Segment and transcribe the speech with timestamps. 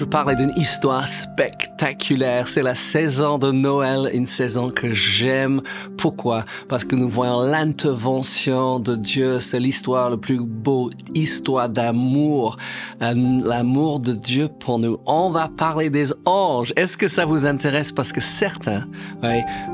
[0.00, 2.48] je parlais d'une histoire spectaculaire.
[2.48, 5.60] C'est la saison de Noël, une saison que j'aime.
[5.98, 6.46] Pourquoi?
[6.68, 9.40] Parce que nous voyons l'intervention de Dieu.
[9.40, 12.56] C'est l'histoire le plus beau, histoire d'amour,
[13.02, 13.12] euh,
[13.44, 14.96] l'amour de Dieu pour nous.
[15.04, 16.72] On va parler des anges.
[16.76, 17.92] Est-ce que ça vous intéresse?
[17.92, 18.86] Parce que certains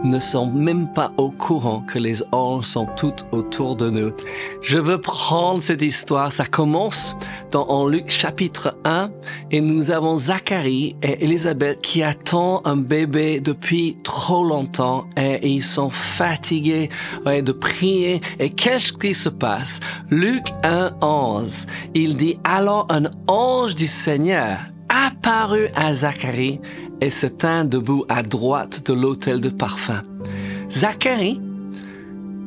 [0.02, 4.10] ne sont même pas au courant que les anges sont tout autour de nous.
[4.60, 6.32] Je veux prendre cette histoire.
[6.32, 7.16] Ça commence
[7.52, 9.10] dans en Luc chapitre 1
[9.52, 15.62] et nous avons Zacharie et Elisabeth qui attendent un bébé depuis trop longtemps et ils
[15.62, 16.88] sont fatigués
[17.24, 18.20] de prier.
[18.38, 19.80] Et qu'est-ce qui se passe?
[20.10, 24.58] Luc 1, 11, il dit, alors un ange du Seigneur
[24.88, 26.60] apparut à Zacharie
[27.00, 30.02] et se tint debout à droite de l'autel de parfum.
[30.70, 31.40] Zacharie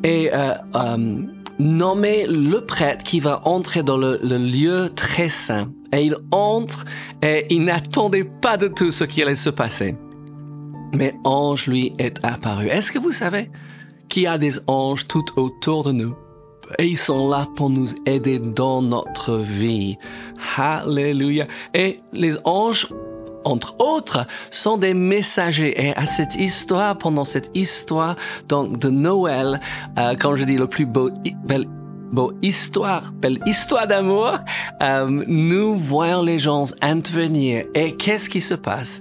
[0.03, 1.23] est euh, euh,
[1.59, 6.85] nommé le prêtre qui va entrer dans le lieu très saint et il entre
[7.21, 9.95] et il n'attendait pas de tout ce qui allait se passer.
[10.93, 12.67] Mais ange lui est apparu.
[12.67, 13.51] Est-ce que vous savez
[14.07, 16.15] qu'il y a des anges tout autour de nous?
[16.77, 19.97] Et ils sont là pour nous aider dans notre vie.
[20.55, 21.47] Alléluia.
[21.73, 22.87] Et les anges,
[23.43, 25.87] entre autres, sont des messagers.
[25.87, 28.15] Et à cette histoire, pendant cette histoire
[28.47, 29.59] donc de Noël,
[29.97, 31.09] euh, quand je dis le plus beau,
[31.45, 31.67] belle
[32.11, 34.39] Bon, histoire, belle histoire d'amour.
[34.81, 37.65] Euh, nous voyons les gens intervenir.
[37.75, 38.99] Et qu'est-ce qui se passe?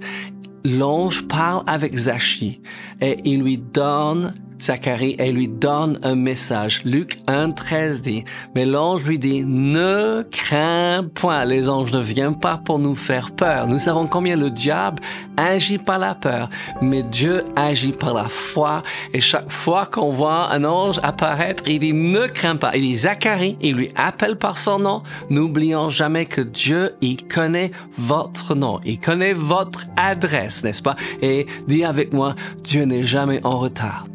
[0.63, 2.61] L'ange parle avec Zachi
[3.01, 6.81] et il lui donne Zacharie et lui donne un message.
[6.83, 8.23] Luc 1, 13 dit,
[8.55, 13.31] mais l'ange lui dit, ne crains point, les anges ne viennent pas pour nous faire
[13.31, 13.67] peur.
[13.67, 15.01] Nous savons combien le diable
[15.37, 16.49] agit par la peur,
[16.81, 18.83] mais Dieu agit par la foi.
[19.13, 22.75] Et chaque fois qu'on voit un ange apparaître, il dit, ne crains pas.
[22.75, 25.03] Il dit, Zacharie, il lui appelle par son nom.
[25.29, 28.79] N'oublions jamais que Dieu, il connaît votre nom.
[28.83, 30.95] Il connaît votre adresse, n'est-ce pas?
[31.21, 34.05] Et dis avec moi, Dieu n'est jamais en retard.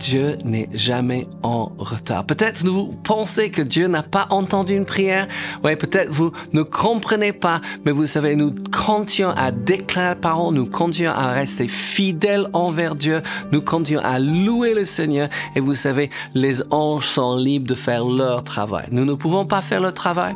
[0.00, 2.24] Dieu n'est jamais en retard.
[2.24, 5.28] Peut-être vous pensez que Dieu n'a pas entendu une prière.
[5.62, 10.54] Oui, peut-être vous ne comprenez pas, mais vous savez, nous continuons à déclarer la parole,
[10.54, 13.22] nous continuons à rester fidèles envers Dieu,
[13.52, 15.28] nous continuons à louer le Seigneur.
[15.54, 18.86] Et vous savez, les anges sont libres de faire leur travail.
[18.90, 20.34] Nous ne pouvons pas faire le travail.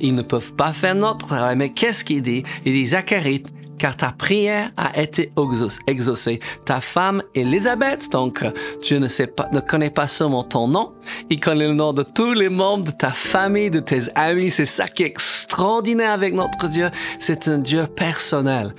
[0.00, 1.56] Ils ne peuvent pas faire notre travail.
[1.56, 2.42] Mais qu'est-ce qu'il dit?
[2.64, 3.42] Il dit, Zacharie,
[3.78, 5.32] car ta prière a été
[5.86, 6.40] exaucée.
[6.64, 8.44] Ta femme Élisabeth, donc
[8.82, 10.92] Dieu ne, pas, connaît pas seulement ton nom,
[11.30, 14.50] il connaît le nom de tous les membres de ta famille, de tes amis.
[14.50, 16.90] C'est ça qui est extraordinaire avec notre Dieu.
[17.18, 18.74] C'est un Dieu personnel.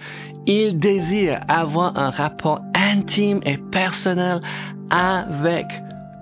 [0.45, 4.41] Il désire avoir un rapport intime et personnel
[4.89, 5.65] avec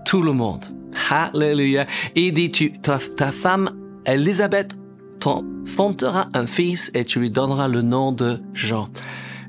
[0.05, 0.65] tout le monde.
[1.09, 1.85] Alléluia.
[2.15, 3.71] Il dit, tu, ta, ta femme
[4.05, 4.73] Élisabeth
[5.19, 8.87] t'enfanteras un fils et tu lui donneras le nom de Jean.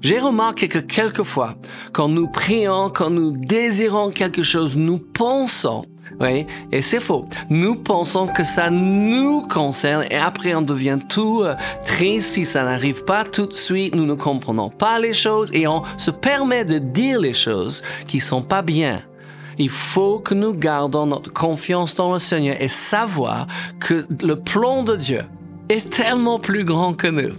[0.01, 1.57] J'ai remarqué que quelquefois,
[1.93, 5.83] quand nous prions, quand nous désirons quelque chose, nous pensons,
[6.21, 7.27] oui, et c'est faux.
[7.51, 11.55] Nous pensons que ça nous concerne et après on devient tout euh,
[11.85, 13.95] triste si ça n'arrive pas tout de suite.
[13.95, 18.21] Nous ne comprenons pas les choses et on se permet de dire les choses qui
[18.21, 19.03] sont pas bien.
[19.59, 23.49] Il faut que nous gardons notre confiance dans le Seigneur et savoir
[23.81, 25.23] que le plan de Dieu,
[25.69, 27.35] est tellement plus grand que nous.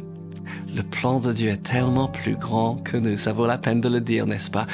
[0.75, 3.17] Le plan de Dieu est tellement plus grand que nous.
[3.17, 4.67] Ça vaut la peine de le dire, n'est-ce pas?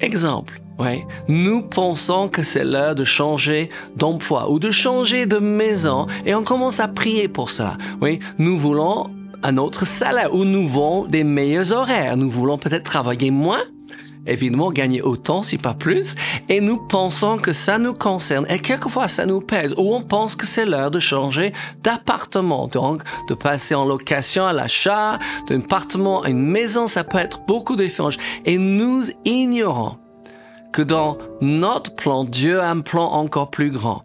[0.00, 0.60] Exemple.
[0.78, 1.02] Oui.
[1.28, 6.42] Nous pensons que c'est l'heure de changer d'emploi ou de changer de maison et on
[6.42, 7.76] commence à prier pour ça.
[8.00, 8.18] Oui.
[8.38, 9.10] Nous voulons
[9.42, 12.16] un autre salaire ou nous voulons des meilleurs horaires.
[12.16, 13.62] Nous voulons peut-être travailler moins
[14.30, 16.14] évidemment gagner autant, si pas plus,
[16.48, 20.36] et nous pensons que ça nous concerne, et quelquefois ça nous pèse, ou on pense
[20.36, 21.52] que c'est l'heure de changer
[21.82, 25.18] d'appartement, donc de passer en location à l'achat
[25.48, 28.10] d'un appartement à une maison, ça peut être beaucoup différent,
[28.44, 29.96] et nous ignorons
[30.72, 34.04] que dans notre plan, Dieu a un plan encore plus grand.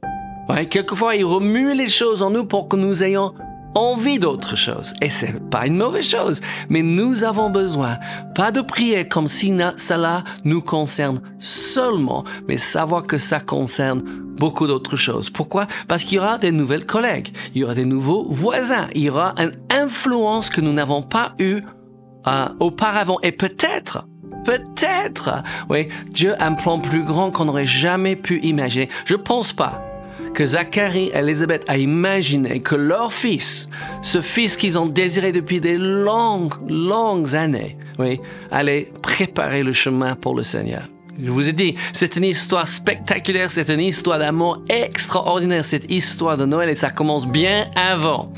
[0.70, 3.34] Quelquefois, il remue les choses en nous pour que nous ayons
[3.76, 4.94] envie d'autre chose.
[5.02, 6.42] Et c'est pas une mauvaise chose.
[6.70, 7.98] Mais nous avons besoin,
[8.34, 14.02] pas de prier comme si cela nous concerne seulement, mais savoir que ça concerne
[14.38, 15.30] beaucoup d'autres choses.
[15.30, 15.68] Pourquoi?
[15.88, 19.10] Parce qu'il y aura des nouvelles collègues, il y aura des nouveaux voisins, il y
[19.10, 21.62] aura une influence que nous n'avons pas eue
[22.28, 23.20] euh, auparavant.
[23.24, 24.08] Et peut-être,
[24.46, 28.90] peut-être, oui, Dieu a un plan plus grand qu'on n'aurait jamais pu imaginer.
[29.06, 29.85] Je pense pas
[30.36, 33.70] que Zacharie et Elisabeth a imaginé que leur fils,
[34.02, 38.20] ce fils qu'ils ont désiré depuis des longues, longues années, oui,
[38.52, 40.90] allait préparer le chemin pour le Seigneur.
[41.18, 46.38] Je vous ai dit, c'est une histoire spectaculaire, c'est une histoire d'amour extraordinaire, cette histoire
[46.38, 48.34] de Noël et ça commence bien avant.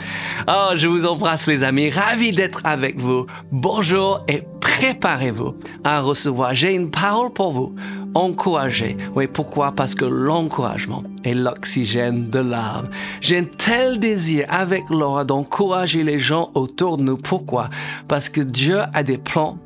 [0.47, 3.25] Oh, je vous embrasse les amis, ravi d'être avec vous.
[3.51, 6.53] Bonjour et préparez-vous à recevoir.
[6.53, 7.73] J'ai une parole pour vous.
[8.13, 8.95] Encouragez.
[9.15, 9.71] Oui, pourquoi?
[9.71, 12.89] Parce que l'encouragement est l'oxygène de l'âme.
[13.21, 17.17] J'ai un tel désir avec Laura d'encourager les gens autour de nous.
[17.17, 17.69] Pourquoi?
[18.07, 19.57] Parce que Dieu a des plans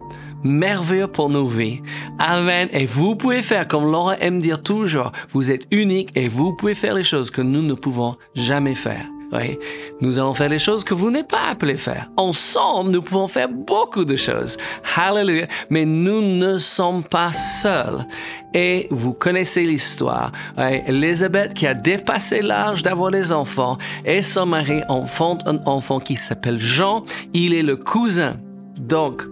[0.44, 1.82] merveilleux pour nos vies.
[2.20, 2.70] Amen.
[2.72, 6.76] Et vous pouvez faire, comme Laura aime dire toujours, vous êtes unique et vous pouvez
[6.76, 9.06] faire les choses que nous ne pouvons jamais faire.
[9.32, 9.58] Oui.
[10.02, 12.10] Nous allons faire les choses que vous n'êtes pas appelés faire.
[12.18, 14.58] Ensemble, nous pouvons faire beaucoup de choses.
[14.96, 15.48] Hallelujah.
[15.70, 18.06] Mais nous ne sommes pas seuls.
[18.54, 20.34] Et vous connaissez l'histoire.
[20.58, 20.82] Oui.
[20.86, 26.18] Elisabeth qui a dépassé l'âge d'avoir des enfants et son mari enfante un enfant qui
[26.18, 27.06] s'appelle Jean.
[27.34, 28.36] Il est le cousin.
[28.78, 29.24] Donc,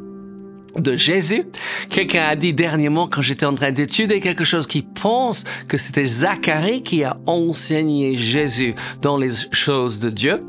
[0.75, 1.45] de Jésus.
[1.89, 6.06] Quelqu'un a dit dernièrement quand j'étais en train d'étudier quelque chose qui pense que c'était
[6.06, 10.42] Zacharie qui a enseigné Jésus dans les choses de Dieu.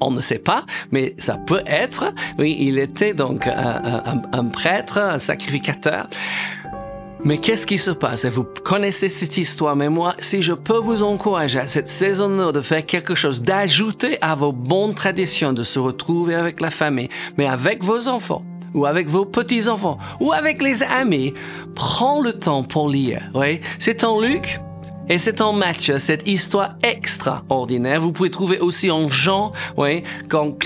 [0.00, 2.14] On ne sait pas, mais ça peut être.
[2.38, 6.08] Oui, il était donc un, prêtre, un sacrificateur.
[7.22, 8.24] Mais qu'est-ce qui se passe?
[8.24, 12.60] Vous connaissez cette histoire, mais moi, si je peux vous encourager à cette saison de
[12.62, 17.46] faire quelque chose, d'ajouter à vos bonnes traditions, de se retrouver avec la famille, mais
[17.46, 18.42] avec vos enfants,
[18.74, 21.34] ou avec vos petits-enfants ou avec les amis,
[21.74, 23.30] prends le temps pour lire.
[23.34, 24.60] Oui, c'est en Luc
[25.10, 28.00] et c'est en Matthieu, cette histoire extraordinaire.
[28.00, 30.64] Vous pouvez trouver aussi en Jean, oui, quand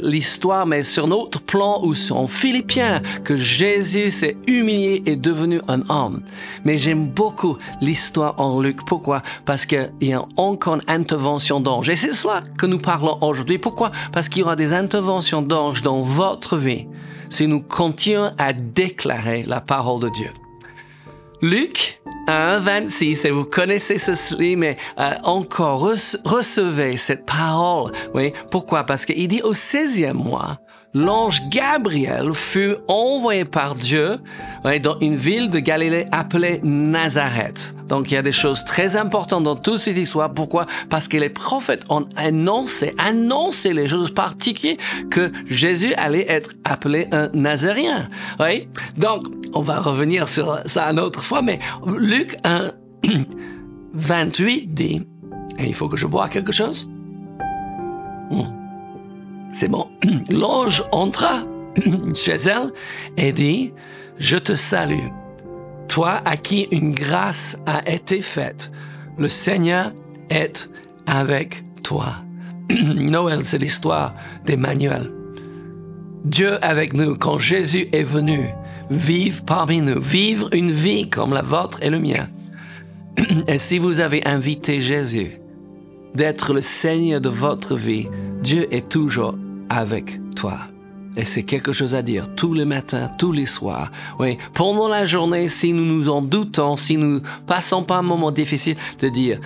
[0.00, 5.82] l'histoire met sur notre plan ou en Philippiens que Jésus s'est humilié et devenu un
[5.90, 6.22] homme.
[6.64, 8.84] Mais j'aime beaucoup l'histoire en Luc.
[8.86, 9.22] Pourquoi?
[9.44, 11.90] Parce qu'il y a encore une intervention d'ange.
[11.90, 13.58] Et c'est cela que nous parlons aujourd'hui.
[13.58, 13.90] Pourquoi?
[14.12, 16.86] Parce qu'il y aura des interventions d'ange dans votre vie
[17.28, 20.30] si nous continuons à déclarer la parole de Dieu.
[21.42, 25.80] Luc 1, 26, et vous connaissez ceci, mais euh, encore
[26.24, 27.92] recevez cette parole.
[28.14, 28.84] Oui, pourquoi?
[28.84, 30.58] Parce qu'il dit au 16e mois,
[30.94, 34.18] l'ange Gabriel fut envoyé par Dieu
[34.82, 37.74] dans une ville de Galilée appelée Nazareth.
[37.88, 40.32] Donc il y a des choses très importantes dans toute cette histoire.
[40.32, 40.66] Pourquoi?
[40.88, 44.76] Parce que les prophètes ont annoncé, annoncé les choses particulières
[45.10, 48.08] que Jésus allait être appelé un Nazarien.
[48.96, 52.70] Donc on va revenir sur ça une autre fois, mais Luc 1,
[53.92, 55.02] 28 dit,
[55.58, 56.88] et il faut que je bois quelque chose?
[58.30, 58.63] Hmm.
[59.54, 59.86] C'est bon.
[60.30, 61.44] L'ange entra
[62.14, 62.72] chez elle
[63.16, 63.72] et dit,
[64.18, 65.08] Je te salue,
[65.86, 68.72] toi à qui une grâce a été faite.
[69.16, 69.92] Le Seigneur
[70.28, 70.68] est
[71.06, 72.16] avec toi.
[72.68, 74.12] Noël, c'est l'histoire
[74.44, 75.12] d'Emmanuel.
[76.24, 78.48] Dieu avec nous, quand Jésus est venu,
[78.90, 82.28] vivre parmi nous, vivre une vie comme la vôtre et le mien.
[83.46, 85.38] Et si vous avez invité Jésus
[86.16, 88.08] d'être le Seigneur de votre vie,
[88.42, 89.36] Dieu est toujours
[89.68, 90.58] avec toi.
[91.16, 93.90] Et c'est quelque chose à dire tous les matins, tous les soirs.
[94.18, 98.32] Oui, pendant la journée, si nous nous en doutons, si nous passons pas un moment
[98.32, 99.40] difficile, de dire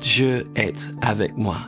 [0.00, 1.58] Dieu est avec moi.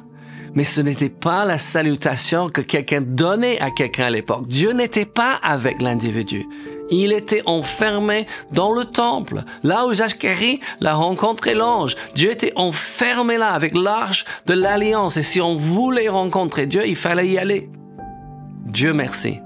[0.55, 4.49] Mais ce n'était pas la salutation que quelqu'un donnait à quelqu'un à l'époque.
[4.49, 6.47] Dieu n'était pas avec l'individu.
[6.91, 11.97] Il était enfermé dans le temple, là où Zacharie l'a rencontré l'ange.
[12.15, 15.17] Dieu était enfermé là avec l'arche de l'alliance.
[15.19, 17.69] Et si on voulait rencontrer Dieu, il fallait y aller.
[18.69, 19.41] Dieu merci.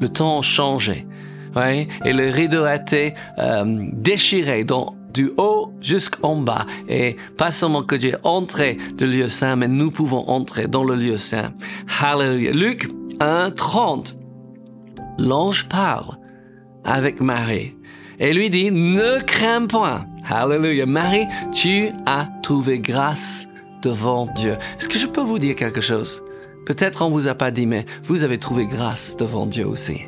[0.00, 1.06] Le temps a changé.
[1.54, 6.66] Ouais, et le rideau a été euh, déchiré donc du haut jusqu'en bas.
[6.88, 10.84] Et pas seulement que Dieu entré dans le lieu saint, mais nous pouvons entrer dans
[10.84, 11.52] le lieu saint.
[12.00, 12.52] Hallelujah.
[12.52, 14.16] Luc 1, 30.
[15.18, 16.16] L'ange parle
[16.84, 17.74] avec Marie
[18.18, 20.06] et lui dit, ne crains point.
[20.28, 20.86] Hallelujah.
[20.86, 23.46] Marie, tu as trouvé grâce
[23.82, 24.56] devant Dieu.
[24.78, 26.22] Est-ce que je peux vous dire quelque chose?
[26.66, 30.02] Peut-être on vous a pas dit, mais vous avez trouvé grâce devant Dieu aussi.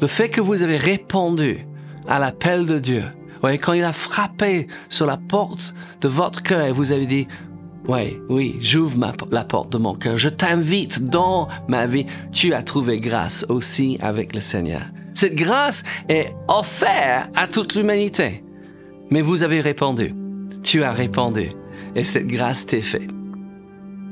[0.00, 1.66] Le fait que vous avez répondu
[2.06, 3.04] à l'appel de Dieu,
[3.42, 7.26] ouais, quand il a frappé sur la porte de votre cœur et vous avez dit,
[7.88, 8.98] oui, oui, j'ouvre
[9.30, 13.96] la porte de mon cœur, je t'invite dans ma vie, tu as trouvé grâce aussi
[14.00, 14.82] avec le Seigneur.
[15.14, 18.44] Cette grâce est offerte à toute l'humanité.
[19.10, 20.12] Mais vous avez répondu.
[20.62, 21.52] Tu as répondu.
[21.94, 23.08] Et cette grâce t'est faite.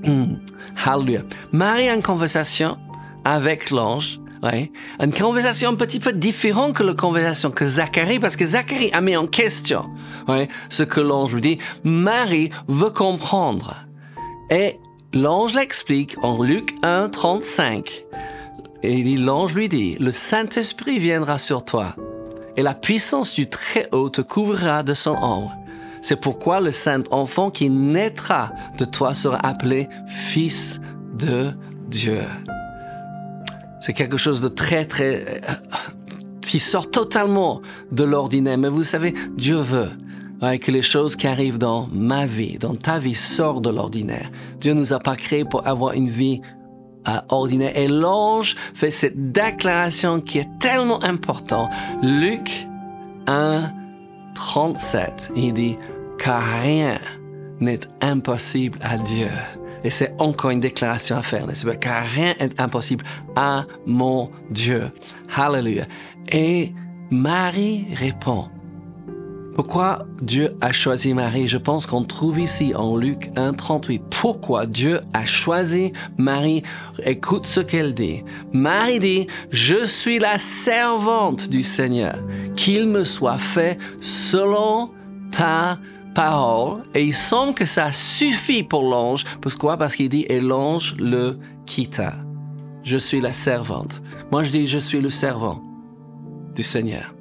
[0.05, 0.37] Hmm.
[0.85, 1.23] Hallelujah.
[1.53, 2.79] Marie a une conversation
[3.25, 4.21] avec l'ange.
[4.43, 4.71] Ouais.
[5.01, 9.01] Une conversation un petit peu différente que la conversation que Zacharie, parce que Zacharie a
[9.01, 9.87] mis en question
[10.29, 11.59] ouais, ce que l'ange lui dit.
[11.83, 13.87] Marie veut comprendre.
[14.51, 14.79] Et
[15.15, 18.05] l'ange l'explique en Luc 1, 35.
[18.83, 21.97] Et l'ange lui dit, le Saint-Esprit viendra sur toi
[22.57, 25.55] et la puissance du Très-Haut te couvrira de son ombre.
[26.05, 30.79] C'est pourquoi le saint enfant qui naîtra de toi sera appelé Fils
[31.15, 31.53] de
[31.89, 32.21] Dieu.
[33.81, 35.41] C'est quelque chose de très, très...
[35.49, 35.53] Euh,
[36.43, 38.59] qui sort totalement de l'ordinaire.
[38.59, 39.93] Mais vous savez, Dieu veut
[40.61, 44.31] que les choses qui arrivent dans ma vie, dans ta vie, sortent de l'ordinaire.
[44.61, 46.43] Dieu nous a pas créés pour avoir une vie
[47.09, 47.75] euh, ordinaire.
[47.79, 51.71] Et l'ange fait cette déclaration qui est tellement importante.
[52.03, 52.69] Luc
[53.27, 53.73] 1,
[54.35, 55.79] 37, il dit,
[56.19, 56.99] car rien
[57.61, 59.31] n'est impossible à Dieu.
[59.85, 61.77] Et c'est encore une déclaration à faire, n'est-ce pas?
[61.77, 63.05] Car rien n'est impossible
[63.37, 64.91] à mon Dieu.
[65.37, 65.87] Hallelujah.
[66.33, 66.73] Et
[67.11, 68.49] Marie répond,
[69.55, 71.47] pourquoi Dieu a choisi Marie?
[71.47, 74.01] Je pense qu'on trouve ici en Luc 1.38.
[74.11, 76.65] Pourquoi Dieu a choisi Marie?
[77.05, 78.25] Écoute ce qu'elle dit.
[78.53, 82.17] Marie dit, je suis la servante du Seigneur.
[82.57, 84.91] Qu'il me soit fait selon
[85.31, 85.79] ta
[86.15, 86.83] parole.
[86.95, 89.25] Et il semble que ça suffit pour l'ange.
[89.41, 89.77] Pourquoi?
[89.77, 92.15] Parce qu'il dit, et l'ange le quitta.
[92.83, 94.03] Je suis la servante.
[94.31, 95.63] Moi je dis, je suis le servant
[96.55, 97.15] du Seigneur.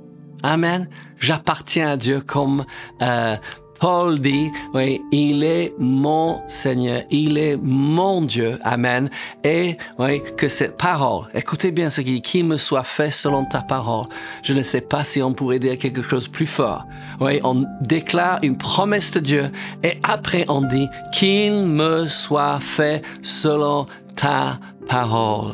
[0.43, 0.89] Amen.
[1.19, 2.65] J'appartiens à Dieu comme
[3.01, 3.37] euh,
[3.79, 9.09] Paul dit, oui, il est mon Seigneur, il est mon Dieu, Amen.
[9.43, 13.45] Et oui, que cette parole, écoutez bien ce qui dit, qu'il me soit fait selon
[13.45, 14.05] ta parole.
[14.43, 16.85] Je ne sais pas si on pourrait dire quelque chose plus fort.
[17.19, 19.51] Oui, on déclare une promesse de Dieu
[19.83, 25.53] et après on dit qu'il me soit fait selon ta parole.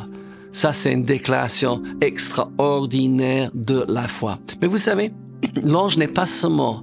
[0.52, 4.38] Ça, c'est une déclaration extraordinaire de la foi.
[4.60, 5.12] Mais vous savez,
[5.62, 6.82] l'ange n'est pas seulement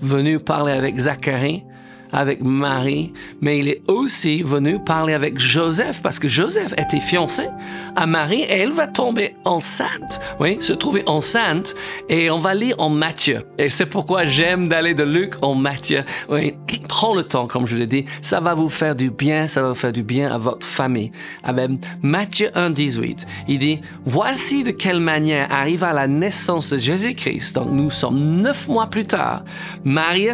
[0.00, 1.64] venu parler avec Zacharie,
[2.12, 7.48] avec Marie, mais il est aussi venu parler avec Joseph parce que Joseph était fiancé
[7.94, 11.74] à Marie et elle va tomber enceinte, oui, se trouver enceinte
[12.08, 13.42] et on va lire en Matthieu.
[13.58, 16.04] Et c'est pourquoi j'aime d'aller de Luc en Matthieu.
[16.28, 16.54] Oui,
[16.88, 19.68] prends le temps, comme je l'ai dit, ça va vous faire du bien, ça va
[19.68, 21.12] vous faire du bien à votre famille.
[21.42, 21.78] Amen.
[22.02, 27.54] Matthieu 1, 18, il dit, voici de quelle manière arriva la naissance de Jésus-Christ.
[27.54, 29.44] Donc nous sommes neuf mois plus tard.
[29.84, 30.28] Marie,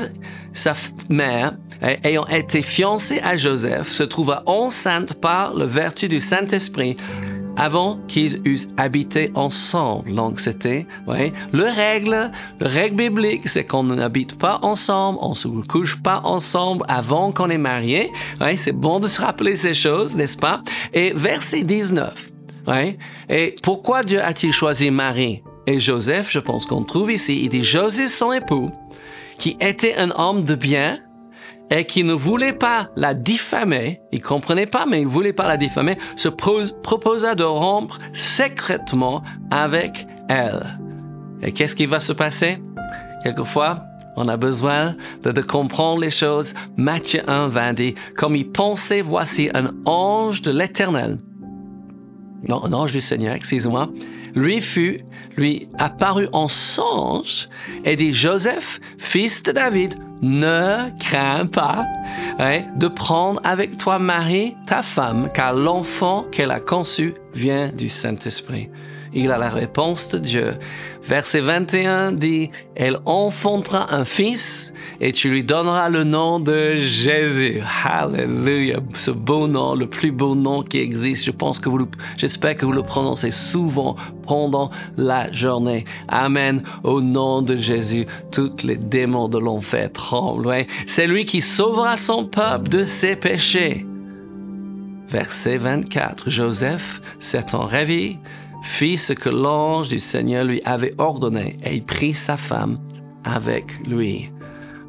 [0.53, 0.75] sa
[1.09, 6.97] mère, ayant été fiancée à Joseph, se trouva enceinte par la vertu du Saint-Esprit
[7.57, 10.15] avant qu'ils eussent habité ensemble.
[10.15, 15.49] Donc c'était, ouais, le règle, le règle biblique, c'est qu'on n'habite pas ensemble, on se
[15.49, 18.11] couche pas ensemble avant qu'on est marié.
[18.41, 20.63] Ouais, c'est bon de se rappeler ces choses, n'est-ce pas?
[20.95, 22.31] Et verset 19.
[22.69, 22.97] Ouais,
[23.29, 26.31] et pourquoi Dieu a-t-il choisi Marie et Joseph?
[26.31, 27.41] Je pense qu'on trouve ici.
[27.43, 28.71] Il dit Joseph, son époux,
[29.39, 31.01] qui était un homme de bien,
[31.73, 35.57] et qui ne voulait pas la diffamer, il comprenait pas, mais il voulait pas la
[35.57, 40.79] diffamer, se proposa de rompre secrètement avec elle.
[41.41, 42.59] Et qu'est-ce qui va se passer?
[43.25, 43.85] Quelquefois,
[44.17, 46.53] on a besoin de, comprendre les choses.
[46.77, 51.19] Matthieu 1, 20 dit, comme il pensait, voici un ange de l'éternel.
[52.47, 53.89] Non, un ange du Seigneur, excusez-moi.
[54.35, 55.01] Lui fut,
[55.39, 57.49] lui apparut en songe
[57.87, 61.87] et dit, Joseph, fils de David, ne crains pas
[62.39, 67.89] hein, de prendre avec toi Marie, ta femme, car l'enfant qu'elle a conçu vient du
[67.89, 68.71] Saint-Esprit
[69.15, 70.55] il a la réponse de Dieu.
[71.03, 77.61] Verset 21 dit, elle enfantera un fils et tu lui donneras le nom de Jésus.
[77.85, 78.79] Hallelujah.
[78.95, 81.25] Ce beau nom, le plus beau nom qui existe.
[81.25, 85.85] Je pense que vous j'espère que vous le prononcez souvent pendant la journée.
[86.09, 86.63] Amen.
[86.85, 90.67] Au nom de Jésus, toutes les démons de l'enfer tremblent.
[90.87, 93.87] C'est lui qui sauvera son peuple de ses péchés.
[95.09, 96.31] Verset 24.
[96.31, 98.19] Joseph s'étant réveillé,
[98.63, 102.79] fit ce que l'ange du Seigneur lui avait ordonné et il prit sa femme
[103.25, 104.31] avec lui.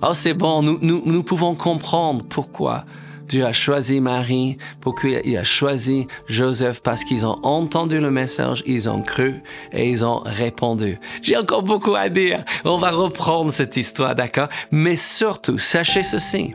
[0.02, 2.84] Oh, c'est bon, nous, nous, pouvons comprendre pourquoi
[3.30, 8.64] Dieu a choisi Marie, pourquoi il a choisi Joseph, parce qu'ils ont entendu le message,
[8.68, 11.00] ils ont cru et ils ont répondu.
[11.22, 12.44] J'ai encore beaucoup à dire.
[12.66, 14.50] On va reprendre cette histoire, d'accord?
[14.72, 16.54] Mais surtout, sachez ceci,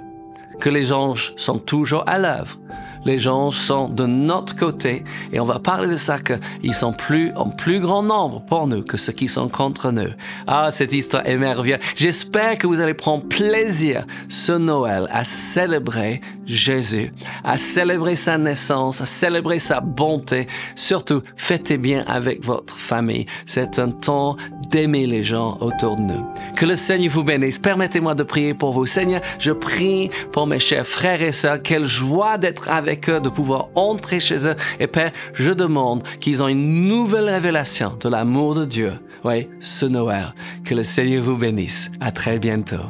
[0.60, 2.58] que les anges sont toujours à l'œuvre
[3.05, 7.33] les anges sont de notre côté et on va parler de ça qu'ils sont plus
[7.37, 10.11] en plus grand nombre pour nous que ceux qui sont contre nous.
[10.47, 11.81] Ah, cette histoire est merveilleuse.
[11.97, 17.12] J'espère que vous allez prendre plaisir ce Noël à célébrer Jésus,
[17.45, 20.47] à célébrer sa naissance, à célébrer sa bonté.
[20.76, 23.26] Surtout, fêtez bien avec votre famille.
[23.47, 24.37] C'est un temps
[24.71, 26.26] d'aimer les gens autour de nous.
[26.57, 27.59] Que le Seigneur vous bénisse.
[27.59, 28.87] Permettez-moi de prier pour vous.
[28.87, 31.62] Seigneur, je prie pour mes chers frères et sœurs.
[31.62, 34.57] Quelle joie d'être avec de pouvoir entrer chez eux.
[34.81, 38.93] Et Père, je demande qu'ils ont une nouvelle révélation de l'amour de Dieu.
[39.25, 40.35] Oui, ce Noël.
[40.64, 41.90] Que le Seigneur vous bénisse.
[42.00, 42.85] À très bientôt.